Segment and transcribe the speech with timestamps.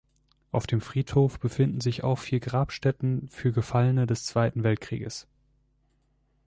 [0.51, 5.27] Auf dem Friedhof befinden sich auch vier Grabstätten für Gefallene des Zweiten Weltkrieges.